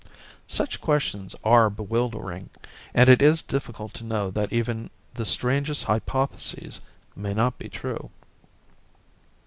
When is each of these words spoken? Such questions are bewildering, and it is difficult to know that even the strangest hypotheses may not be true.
Such 0.47 0.81
questions 0.81 1.35
are 1.43 1.69
bewildering, 1.69 2.49
and 2.91 3.07
it 3.07 3.21
is 3.21 3.43
difficult 3.43 3.93
to 3.93 4.03
know 4.03 4.31
that 4.31 4.51
even 4.51 4.89
the 5.13 5.25
strangest 5.25 5.83
hypotheses 5.83 6.81
may 7.15 7.35
not 7.35 7.59
be 7.59 7.69
true. 7.69 8.09